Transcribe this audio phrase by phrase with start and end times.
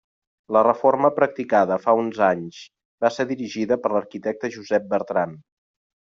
[0.55, 2.61] La reforma practicada fa uns anys
[3.05, 5.37] va ser dirigida per l'arquitecte Josep Bertran.